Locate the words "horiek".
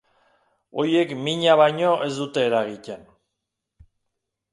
0.83-1.09